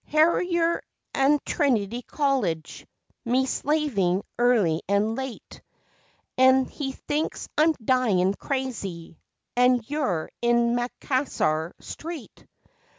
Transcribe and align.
Harrer 0.09 0.81
an' 1.13 1.37
Trinity 1.45 2.01
College! 2.01 2.87
Me 3.23 3.45
slavin' 3.45 4.23
early 4.39 4.81
an' 4.89 5.13
late, 5.13 5.61
An' 6.39 6.65
he 6.65 6.93
thinks 6.93 7.47
I'm 7.55 7.73
dyin' 7.73 8.33
crazy, 8.33 9.19
and 9.55 9.87
you're 9.87 10.31
in 10.41 10.73
Macassar 10.73 11.75
Strait! 11.79 12.47